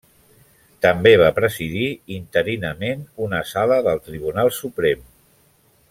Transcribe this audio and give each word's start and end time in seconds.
També 0.85 1.11
va 1.23 1.27
presidir 1.39 1.89
interinament 2.15 3.05
una 3.27 3.43
sala 3.53 3.79
del 3.89 4.03
Tribunal 4.09 4.51
Suprem. 4.63 5.07